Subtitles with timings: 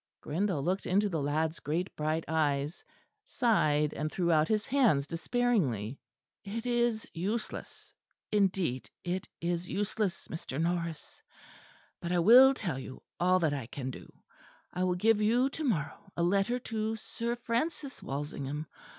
[0.19, 2.83] Grindal looked into the lad's great bright eyes;
[3.27, 5.99] sighed; and threw out his hands despairingly.
[6.43, 7.93] "It is useless;
[8.31, 10.59] indeed it is useless, Mr.
[10.59, 11.21] Norris.
[12.01, 14.11] But I will tell you all that I can do.
[14.73, 18.65] I will give you to morrow a letter to Sir Francis Walsingham.